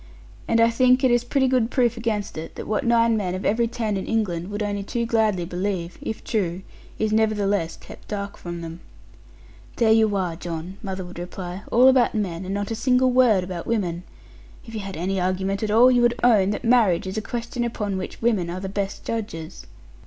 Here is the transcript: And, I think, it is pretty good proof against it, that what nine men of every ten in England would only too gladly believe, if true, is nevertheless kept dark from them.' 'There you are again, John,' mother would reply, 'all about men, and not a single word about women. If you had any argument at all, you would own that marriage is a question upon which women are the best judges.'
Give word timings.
And, 0.47 0.59
I 0.59 0.71
think, 0.71 1.03
it 1.03 1.11
is 1.11 1.23
pretty 1.23 1.47
good 1.47 1.69
proof 1.69 1.95
against 1.95 2.35
it, 2.35 2.55
that 2.55 2.65
what 2.65 2.83
nine 2.83 3.15
men 3.15 3.35
of 3.35 3.45
every 3.45 3.67
ten 3.67 3.97
in 3.97 4.07
England 4.07 4.49
would 4.49 4.63
only 4.63 4.81
too 4.81 5.05
gladly 5.05 5.45
believe, 5.45 5.99
if 6.01 6.23
true, 6.23 6.63
is 6.97 7.13
nevertheless 7.13 7.77
kept 7.77 8.07
dark 8.07 8.35
from 8.35 8.61
them.' 8.61 8.79
'There 9.75 9.91
you 9.91 10.15
are 10.15 10.33
again, 10.33 10.39
John,' 10.39 10.77
mother 10.81 11.05
would 11.05 11.19
reply, 11.19 11.61
'all 11.71 11.87
about 11.87 12.15
men, 12.15 12.45
and 12.45 12.53
not 12.55 12.71
a 12.71 12.75
single 12.75 13.11
word 13.11 13.43
about 13.43 13.67
women. 13.67 14.01
If 14.65 14.73
you 14.73 14.79
had 14.79 14.97
any 14.97 15.19
argument 15.19 15.61
at 15.61 15.69
all, 15.69 15.91
you 15.91 16.01
would 16.01 16.19
own 16.23 16.49
that 16.49 16.63
marriage 16.63 17.05
is 17.05 17.17
a 17.17 17.21
question 17.21 17.63
upon 17.63 17.95
which 17.95 18.23
women 18.23 18.49
are 18.49 18.59
the 18.59 18.69
best 18.69 19.05
judges.' 19.05 19.67